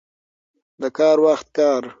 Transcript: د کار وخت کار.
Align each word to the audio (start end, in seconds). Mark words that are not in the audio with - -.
د 0.81 0.83
کار 0.97 1.17
وخت 1.27 1.47
کار. 1.57 1.81